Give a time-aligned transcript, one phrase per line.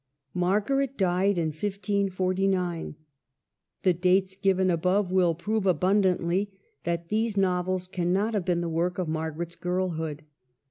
[0.33, 2.95] Margaret died in 1549.
[3.83, 8.97] The dates given above will prove abundantly that these novels cannot have been the work
[8.97, 10.23] of Margaret's girlhood.